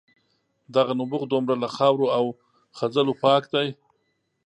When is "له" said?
1.63-1.67